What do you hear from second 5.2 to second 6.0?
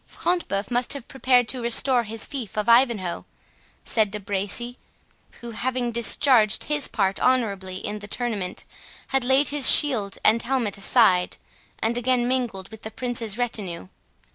who, having